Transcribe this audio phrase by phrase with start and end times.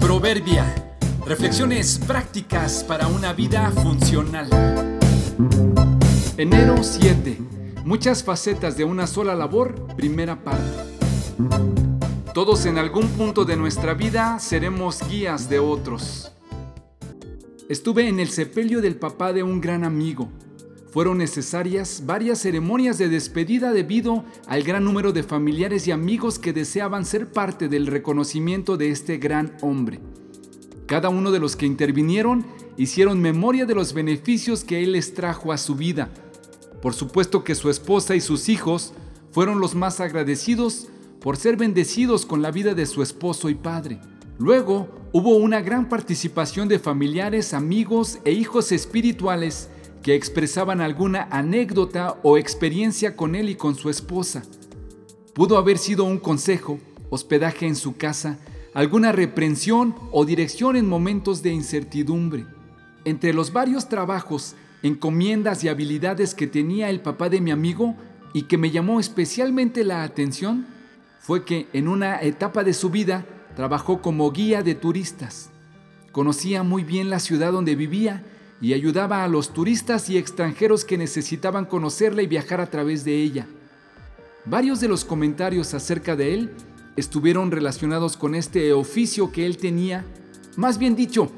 [0.00, 0.66] Proverbia.
[1.26, 4.48] Reflexiones prácticas para una vida funcional.
[6.36, 7.38] Enero 7.
[7.84, 10.98] Muchas facetas de una sola labor, primera parte.
[12.34, 16.32] Todos en algún punto de nuestra vida seremos guías de otros.
[17.68, 20.28] Estuve en el sepelio del papá de un gran amigo.
[20.90, 26.52] Fueron necesarias varias ceremonias de despedida debido al gran número de familiares y amigos que
[26.52, 30.00] deseaban ser parte del reconocimiento de este gran hombre.
[30.86, 32.44] Cada uno de los que intervinieron
[32.76, 36.10] hicieron memoria de los beneficios que él les trajo a su vida.
[36.82, 38.92] Por supuesto que su esposa y sus hijos
[39.30, 40.88] fueron los más agradecidos
[41.20, 44.00] por ser bendecidos con la vida de su esposo y padre.
[44.38, 49.68] Luego hubo una gran participación de familiares, amigos e hijos espirituales
[50.02, 54.42] que expresaban alguna anécdota o experiencia con él y con su esposa.
[55.34, 56.78] Pudo haber sido un consejo,
[57.10, 58.38] hospedaje en su casa,
[58.74, 62.46] alguna reprensión o dirección en momentos de incertidumbre.
[63.04, 67.94] Entre los varios trabajos, encomiendas y habilidades que tenía el papá de mi amigo
[68.32, 70.66] y que me llamó especialmente la atención,
[71.18, 75.50] fue que en una etapa de su vida trabajó como guía de turistas.
[76.12, 78.24] Conocía muy bien la ciudad donde vivía
[78.60, 83.16] y ayudaba a los turistas y extranjeros que necesitaban conocerla y viajar a través de
[83.16, 83.46] ella.
[84.44, 86.50] Varios de los comentarios acerca de él
[86.96, 90.04] estuvieron relacionados con este oficio que él tenía.
[90.56, 91.30] Más bien dicho,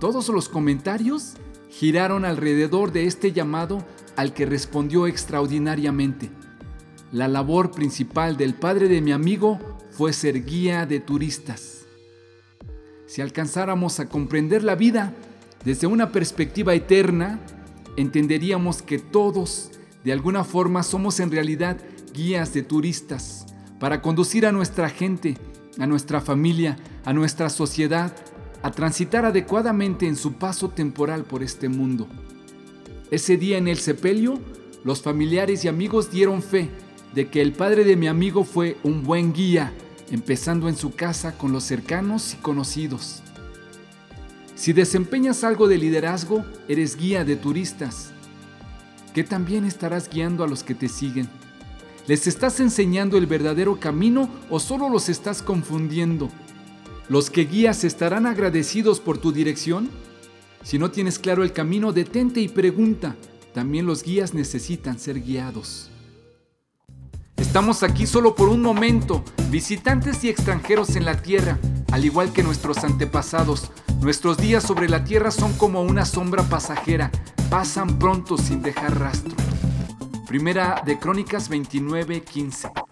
[0.00, 1.34] todos los comentarios
[1.70, 3.84] giraron alrededor de este llamado
[4.16, 6.30] al que respondió extraordinariamente.
[7.12, 9.58] La labor principal del padre de mi amigo
[9.90, 11.84] fue ser guía de turistas.
[13.06, 15.14] Si alcanzáramos a comprender la vida,
[15.64, 17.40] desde una perspectiva eterna,
[17.96, 19.70] entenderíamos que todos,
[20.04, 21.78] de alguna forma, somos en realidad
[22.12, 23.46] guías de turistas
[23.80, 25.38] para conducir a nuestra gente,
[25.78, 28.14] a nuestra familia, a nuestra sociedad,
[28.62, 32.08] a transitar adecuadamente en su paso temporal por este mundo.
[33.10, 34.40] Ese día en el sepelio,
[34.84, 36.70] los familiares y amigos dieron fe
[37.14, 39.72] de que el padre de mi amigo fue un buen guía,
[40.10, 43.22] empezando en su casa con los cercanos y conocidos.
[44.54, 48.12] Si desempeñas algo de liderazgo, eres guía de turistas,
[49.12, 51.28] que también estarás guiando a los que te siguen.
[52.06, 56.30] ¿Les estás enseñando el verdadero camino o solo los estás confundiendo?
[57.08, 59.90] ¿Los que guías estarán agradecidos por tu dirección?
[60.62, 63.16] Si no tienes claro el camino, detente y pregunta.
[63.52, 65.90] También los guías necesitan ser guiados.
[67.54, 71.56] Estamos aquí solo por un momento, visitantes y extranjeros en la tierra,
[71.92, 73.70] al igual que nuestros antepasados.
[74.00, 77.12] Nuestros días sobre la tierra son como una sombra pasajera,
[77.50, 79.36] pasan pronto sin dejar rastro.
[80.26, 82.83] Primera de Crónicas 29:15.